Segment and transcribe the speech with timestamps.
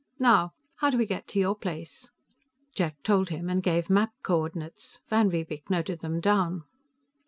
[0.17, 2.09] Now, how do we get to your place?"
[2.73, 4.99] Jack told him, and gave map coordinates.
[5.07, 6.63] Van Riebeek noted them down.